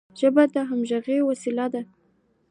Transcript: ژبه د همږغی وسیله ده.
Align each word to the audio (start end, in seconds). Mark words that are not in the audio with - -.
ژبه 0.19 0.43
د 0.53 0.55
همږغی 0.69 1.17
وسیله 1.29 1.65
ده. 1.73 1.81